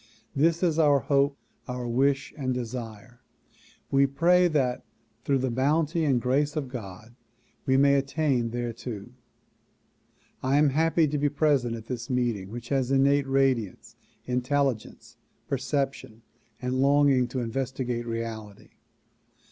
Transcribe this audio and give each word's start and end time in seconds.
This 0.35 0.63
is 0.63 0.79
our 0.79 0.97
hope, 1.01 1.37
our 1.67 1.87
wish 1.87 2.33
and 2.35 2.55
desire. 2.55 3.21
We 3.91 4.07
pray 4.07 4.47
that 4.47 4.83
through 5.23 5.37
the 5.37 5.51
bounty 5.51 6.05
and 6.05 6.19
grace 6.19 6.55
of 6.55 6.69
God 6.69 7.13
we 7.67 7.77
may 7.77 7.93
attain 7.93 8.49
thereto. 8.49 9.11
I 10.41 10.57
am 10.57 10.69
very 10.69 10.73
happy 10.75 11.07
to 11.07 11.19
be 11.19 11.29
present 11.29 11.75
at 11.75 11.85
this 11.85 12.09
meeting 12.09 12.49
which 12.49 12.69
has 12.69 12.89
innate 12.89 13.27
radiance, 13.27 13.95
intelligence, 14.25 15.17
perception 15.47 16.23
and 16.59 16.79
longing 16.81 17.27
to 17.27 17.39
investigate 17.41 18.07
reality. 18.07 18.69